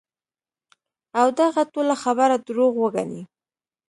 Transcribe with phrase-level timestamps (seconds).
[1.19, 3.21] او دغه ټوله خبره دروغ وګڼی-